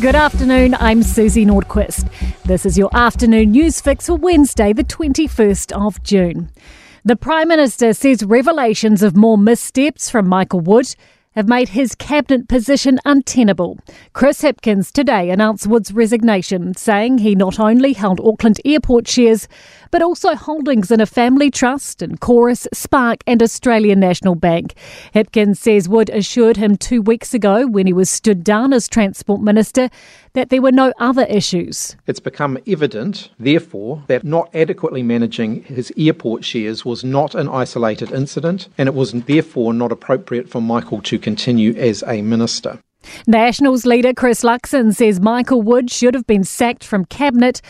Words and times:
Good 0.00 0.14
afternoon, 0.14 0.76
I'm 0.78 1.02
Susie 1.02 1.44
Nordqvist. 1.44 2.08
This 2.44 2.64
is 2.64 2.78
your 2.78 2.88
afternoon 2.96 3.50
news 3.50 3.80
fix 3.80 4.06
for 4.06 4.14
Wednesday, 4.14 4.72
the 4.72 4.84
21st 4.84 5.72
of 5.72 6.00
June. 6.04 6.50
The 7.04 7.16
Prime 7.16 7.48
Minister 7.48 7.92
says 7.92 8.22
revelations 8.22 9.02
of 9.02 9.16
more 9.16 9.36
missteps 9.36 10.08
from 10.08 10.28
Michael 10.28 10.60
Wood 10.60 10.94
have 11.34 11.48
made 11.48 11.70
his 11.70 11.94
cabinet 11.94 12.48
position 12.48 12.98
untenable. 13.04 13.78
Chris 14.12 14.42
Hipkins 14.42 14.90
today 14.90 15.30
announced 15.30 15.66
Wood's 15.66 15.92
resignation, 15.92 16.74
saying 16.74 17.18
he 17.18 17.34
not 17.34 17.60
only 17.60 17.92
held 17.92 18.20
Auckland 18.20 18.60
Airport 18.64 19.06
shares, 19.06 19.46
but 19.90 20.02
also 20.02 20.34
holdings 20.34 20.90
in 20.90 21.00
a 21.00 21.06
family 21.06 21.50
trust 21.50 22.02
in 22.02 22.16
Chorus, 22.18 22.66
Spark, 22.72 23.22
and 23.26 23.42
Australian 23.42 24.00
National 24.00 24.34
Bank. 24.34 24.74
Hipkins 25.14 25.58
says 25.58 25.88
Wood 25.88 26.10
assured 26.10 26.56
him 26.56 26.76
two 26.76 27.02
weeks 27.02 27.34
ago, 27.34 27.66
when 27.66 27.86
he 27.86 27.92
was 27.92 28.10
stood 28.10 28.42
down 28.42 28.72
as 28.72 28.88
Transport 28.88 29.40
Minister, 29.40 29.90
that 30.38 30.50
there 30.50 30.62
were 30.62 30.70
no 30.70 30.92
other 31.00 31.24
issues. 31.24 31.96
It's 32.06 32.20
become 32.20 32.58
evident, 32.64 33.30
therefore, 33.40 34.04
that 34.06 34.22
not 34.22 34.48
adequately 34.54 35.02
managing 35.02 35.64
his 35.64 35.92
airport 35.96 36.44
shares 36.44 36.84
was 36.84 37.02
not 37.02 37.34
an 37.34 37.48
isolated 37.48 38.12
incident, 38.12 38.68
and 38.78 38.88
it 38.88 38.94
was 38.94 39.10
therefore 39.10 39.74
not 39.74 39.90
appropriate 39.90 40.48
for 40.48 40.62
Michael 40.62 41.02
to 41.02 41.18
continue 41.18 41.74
as 41.74 42.04
a 42.06 42.22
minister. 42.22 42.78
Nationals 43.26 43.86
leader 43.86 44.12
Chris 44.12 44.42
Luxon 44.42 44.94
says 44.94 45.20
Michael 45.20 45.62
Wood 45.62 45.90
should 45.90 46.14
have 46.14 46.26
been 46.26 46.44
sacked 46.44 46.84
from 46.84 47.04
cabinet 47.04 47.60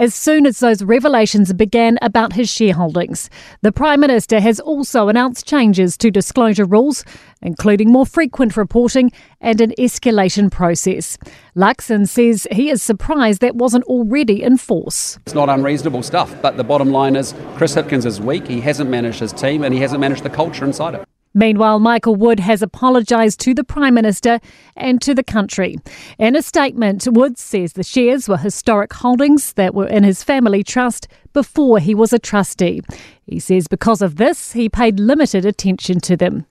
as 0.00 0.14
soon 0.14 0.46
as 0.46 0.60
those 0.60 0.82
revelations 0.82 1.52
began 1.52 1.98
about 2.02 2.32
his 2.32 2.48
shareholdings. 2.48 3.28
The 3.62 3.72
Prime 3.72 4.00
Minister 4.00 4.38
has 4.38 4.60
also 4.60 5.08
announced 5.08 5.46
changes 5.46 5.96
to 5.98 6.10
disclosure 6.10 6.64
rules, 6.64 7.04
including 7.42 7.90
more 7.90 8.06
frequent 8.06 8.56
reporting 8.56 9.10
and 9.40 9.60
an 9.60 9.72
escalation 9.78 10.50
process. 10.50 11.18
Luxon 11.56 12.06
says 12.06 12.46
he 12.52 12.70
is 12.70 12.82
surprised 12.82 13.40
that 13.40 13.56
wasn't 13.56 13.84
already 13.84 14.42
in 14.42 14.56
force. 14.56 15.18
It's 15.26 15.34
not 15.34 15.48
unreasonable 15.48 16.04
stuff, 16.04 16.34
but 16.40 16.56
the 16.56 16.64
bottom 16.64 16.92
line 16.92 17.16
is 17.16 17.34
Chris 17.56 17.74
Hipkins 17.74 18.06
is 18.06 18.20
weak, 18.20 18.46
he 18.46 18.60
hasn't 18.60 18.88
managed 18.88 19.18
his 19.18 19.32
team, 19.32 19.64
and 19.64 19.74
he 19.74 19.80
hasn't 19.80 20.00
managed 20.00 20.22
the 20.22 20.30
culture 20.30 20.64
inside 20.64 20.94
it. 20.94 21.08
Meanwhile, 21.38 21.78
Michael 21.78 22.16
Wood 22.16 22.40
has 22.40 22.62
apologised 22.62 23.38
to 23.42 23.54
the 23.54 23.62
Prime 23.62 23.94
Minister 23.94 24.40
and 24.74 25.00
to 25.02 25.14
the 25.14 25.22
country. 25.22 25.76
In 26.18 26.34
a 26.34 26.42
statement, 26.42 27.06
Wood 27.08 27.38
says 27.38 27.74
the 27.74 27.84
shares 27.84 28.28
were 28.28 28.38
historic 28.38 28.92
holdings 28.92 29.52
that 29.52 29.72
were 29.72 29.86
in 29.86 30.02
his 30.02 30.24
family 30.24 30.64
trust 30.64 31.06
before 31.32 31.78
he 31.78 31.94
was 31.94 32.12
a 32.12 32.18
trustee. 32.18 32.82
He 33.24 33.38
says 33.38 33.68
because 33.68 34.02
of 34.02 34.16
this, 34.16 34.50
he 34.50 34.68
paid 34.68 34.98
limited 34.98 35.44
attention 35.46 36.00
to 36.00 36.16
them. 36.16 36.44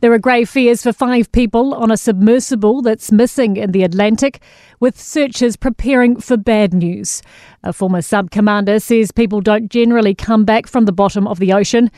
There 0.00 0.12
are 0.12 0.18
grave 0.18 0.48
fears 0.48 0.82
for 0.82 0.92
five 0.94 1.30
people 1.32 1.74
on 1.74 1.90
a 1.90 1.98
submersible 1.98 2.80
that's 2.80 3.12
missing 3.12 3.56
in 3.56 3.72
the 3.72 3.82
Atlantic, 3.82 4.40
with 4.80 4.98
searchers 4.98 5.56
preparing 5.56 6.18
for 6.18 6.38
bad 6.38 6.72
news. 6.72 7.22
A 7.62 7.74
former 7.74 8.00
sub 8.00 8.30
commander 8.30 8.80
says 8.80 9.12
people 9.12 9.42
don't 9.42 9.70
generally 9.70 10.14
come 10.14 10.46
back 10.46 10.66
from 10.66 10.86
the 10.86 10.92
bottom 10.92 11.28
of 11.28 11.38
the 11.38 11.52
ocean. 11.52 11.90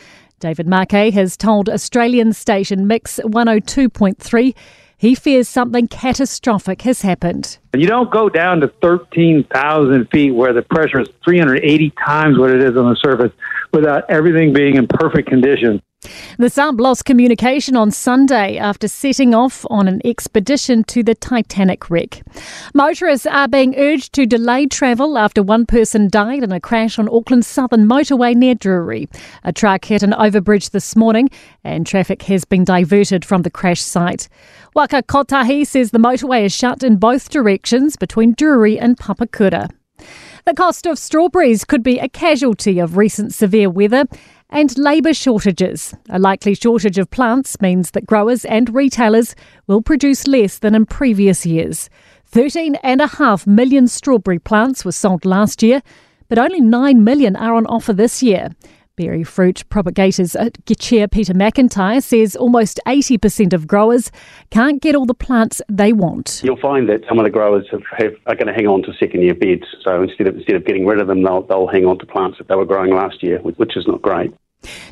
David 0.43 0.67
Marquet 0.67 1.13
has 1.13 1.37
told 1.37 1.69
Australian 1.69 2.33
station 2.33 2.89
Mix 2.89 3.21
102.3 3.21 4.53
he 4.99 5.15
fears 5.15 5.49
something 5.49 5.87
catastrophic 5.87 6.83
has 6.83 7.03
happened. 7.03 7.59
You 7.77 7.87
don't 7.87 8.11
go 8.11 8.29
down 8.29 8.61
to 8.61 8.69
13,000 8.83 10.09
feet 10.11 10.33
where 10.33 10.53
the 10.53 10.63
pressure 10.63 11.01
is 11.01 11.09
380 11.25 11.93
times 12.05 12.39
what 12.41 12.51
it 12.51 12.61
is 12.61 12.77
on 12.77 12.91
the 12.91 12.97
surface 12.97 13.33
without 13.73 14.11
everything 14.11 14.53
being 14.53 14.75
in 14.75 14.89
perfect 14.89 15.29
condition. 15.29 15.81
The 16.39 16.51
sub 16.51 16.81
lost 16.81 17.05
communication 17.05 17.77
on 17.77 17.91
Sunday 17.91 18.57
after 18.57 18.89
setting 18.89 19.35
off 19.35 19.65
on 19.71 19.87
an 19.87 20.01
expedition 20.05 20.83
to 20.85 21.03
the 21.03 21.15
Titanic 21.15 21.91
wreck. 21.91 22.23
Motorists 22.75 23.27
are 23.27 23.47
being 23.47 23.77
urged 23.77 24.13
to 24.15 24.27
delay 24.27 24.67
travel 24.67 25.17
after 25.17 25.43
one 25.43 25.67
person 25.67 26.09
died 26.09 26.43
in 26.43 26.51
a 26.51 26.61
crash 26.61 26.99
on 26.99 27.09
Auckland's 27.09 27.47
southern 27.47 27.87
motorway 27.87 28.35
near 28.35 28.55
Drury. 28.55 29.09
A 29.45 29.53
truck 29.53 29.85
hit 29.85 30.03
an 30.03 30.13
overbridge 30.13 30.71
this 30.71 30.97
morning 30.97 31.29
and 31.63 31.87
traffic 31.87 32.23
has 32.23 32.45
been 32.45 32.65
diverted 32.65 33.25
from 33.25 33.43
the 33.43 33.51
crash 33.51 33.81
site. 33.81 34.29
Waka 34.75 35.03
Kotahi 35.03 35.67
says 35.67 35.91
the 35.91 35.99
motorway 35.99 36.45
is 36.45 36.53
shut 36.53 36.83
in 36.83 36.97
both 36.97 37.31
directions 37.31 37.97
between 37.97 38.35
Drury 38.35 38.79
and 38.79 38.97
Papakura. 38.97 39.71
The 40.45 40.55
cost 40.55 40.87
of 40.87 40.99
strawberries 40.99 41.65
could 41.65 41.85
be 41.85 42.01
a 42.01 42.09
casualty 42.09 42.81
of 42.81 42.97
recent 42.97 43.33
severe 43.33 43.71
weather 43.71 44.07
and 44.53 44.77
labour 44.79 45.15
shortages. 45.15 45.95
A 46.11 46.19
likely 46.19 46.55
shortage 46.55 46.99
of 46.99 47.11
plants 47.11 47.61
means 47.61 47.91
that 47.93 48.07
growers 48.07 48.45
and 48.45 48.73
retailers 48.73 49.35
will 49.67 49.83
produce 49.83 50.29
less 50.29 50.59
than 50.59 50.75
in 50.75 50.87
previous 50.87 51.45
years. 51.45 51.89
13.5 52.31 53.47
million 53.47 53.89
strawberry 53.89 54.39
plants 54.39 54.85
were 54.85 54.93
sold 54.93 55.25
last 55.25 55.63
year, 55.63 55.83
but 56.29 56.39
only 56.39 56.61
9 56.61 57.03
million 57.03 57.35
are 57.35 57.55
on 57.55 57.67
offer 57.67 57.93
this 57.93 58.23
year. 58.23 58.51
Berry 58.97 59.25
fruit 59.25 59.65
propagators 59.71 60.37
chair 60.79 61.09
Peter 61.09 61.33
McIntyre 61.33 62.03
says 62.03 62.37
almost 62.37 62.79
80% 62.87 63.55
of 63.55 63.67
growers 63.67 64.11
can't 64.51 64.83
get 64.83 64.95
all 64.95 65.07
the 65.07 65.15
plants 65.15 65.63
they 65.71 65.95
want. 65.95 66.43
You'll 66.45 66.61
find 66.61 66.89
that 66.91 67.01
some 67.09 67.19
of 67.19 67.25
the 67.25 67.31
growers 67.31 67.67
have, 67.71 67.83
have, 67.97 68.13
are 68.27 68.35
going 68.35 68.49
to 68.49 68.53
hang 68.53 68.67
on 68.67 68.83
to 68.83 68.93
second 69.01 69.23
year 69.23 69.35
beds. 69.35 69.65
So 69.83 70.03
instead 70.03 70.29
of, 70.29 70.37
instead 70.37 70.57
of 70.57 70.67
getting 70.67 70.85
rid 70.85 71.01
of 71.01 71.07
them, 71.07 71.23
they'll, 71.23 71.43
they'll 71.43 71.69
hang 71.69 71.87
on 71.87 71.99
to 72.01 72.07
plants 72.07 72.37
that 72.37 72.49
they 72.49 72.55
were 72.55 72.67
growing 72.67 72.95
last 72.95 73.23
year, 73.23 73.39
which 73.39 73.77
is 73.79 73.87
not 73.87 74.03
great. 74.03 74.35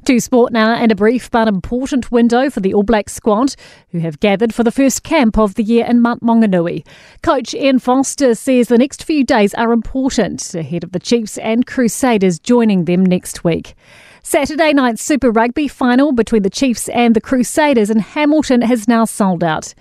To 0.06 0.18
sport 0.18 0.52
now 0.52 0.74
and 0.74 0.90
a 0.90 0.96
brief 0.96 1.30
but 1.30 1.46
important 1.46 2.10
window 2.10 2.48
for 2.48 2.60
the 2.60 2.72
All 2.72 2.82
Black 2.82 3.10
squad, 3.10 3.54
who 3.90 3.98
have 3.98 4.18
gathered 4.18 4.54
for 4.54 4.64
the 4.64 4.72
first 4.72 5.02
camp 5.02 5.38
of 5.38 5.54
the 5.56 5.62
year 5.62 5.84
in 5.84 6.00
Mount 6.00 6.22
Maunganui. 6.22 6.86
Coach 7.22 7.52
Ian 7.52 7.78
Foster 7.78 8.34
says 8.34 8.68
the 8.68 8.78
next 8.78 9.04
few 9.04 9.24
days 9.24 9.52
are 9.54 9.72
important 9.72 10.54
ahead 10.54 10.84
of 10.84 10.92
the 10.92 10.98
Chiefs 10.98 11.36
and 11.38 11.66
Crusaders 11.66 12.38
joining 12.38 12.86
them 12.86 13.04
next 13.04 13.44
week. 13.44 13.74
Saturday 14.22 14.72
night's 14.72 15.02
Super 15.02 15.30
Rugby 15.30 15.68
final 15.68 16.12
between 16.12 16.42
the 16.42 16.50
Chiefs 16.50 16.88
and 16.88 17.14
the 17.14 17.20
Crusaders 17.20 17.90
in 17.90 17.98
Hamilton 17.98 18.62
has 18.62 18.88
now 18.88 19.04
sold 19.04 19.44
out. 19.44 19.74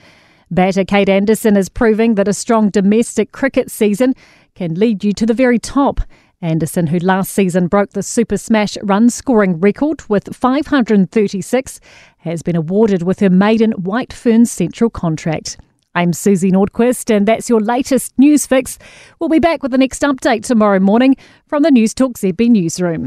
Batter 0.52 0.84
Kate 0.84 1.10
Anderson 1.10 1.56
is 1.56 1.70
proving 1.70 2.16
that 2.16 2.28
a 2.28 2.34
strong 2.34 2.70
domestic 2.70 3.32
cricket 3.32 3.72
season 3.72 4.14
can 4.56 4.74
lead 4.74 5.04
you 5.04 5.14
to 5.14 5.26
the 5.26 5.34
very 5.34 5.60
top. 5.60 6.02
Anderson, 6.42 6.88
who 6.88 7.00
last 7.00 7.34
season 7.34 7.68
broke 7.68 7.92
the 7.92 8.04
Super 8.04 8.38
Smash 8.38 8.78
run 8.82 9.10
scoring 9.10 9.60
record 9.60 10.08
with 10.08 10.34
536, 10.34 11.82
has 12.20 12.42
been 12.42 12.56
awarded 12.56 13.04
with 13.04 13.20
her 13.20 13.30
maiden 13.30 13.74
White 13.74 14.14
Fern 14.14 14.46
Central 14.46 14.90
contract. 14.90 15.58
I'm 15.96 16.14
Susie 16.14 16.52
Nordqvist, 16.52 17.14
and 17.14 17.28
that's 17.28 17.50
your 17.50 17.60
latest 17.60 18.18
news 18.18 18.46
fix. 18.46 18.80
We'll 19.20 19.28
be 19.28 19.40
back 19.40 19.64
with 19.64 19.72
the 19.72 19.78
next 19.78 20.02
update 20.02 20.46
tomorrow 20.46 20.80
morning 20.80 21.18
from 21.46 21.64
the 21.64 21.72
Newstalk 21.72 22.14
ZB 22.14 22.50
newsroom. 22.50 23.06